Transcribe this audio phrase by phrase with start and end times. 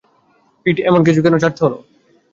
[0.65, 1.73] পিট কেন এমন কিছুতে জড়াতে গেল?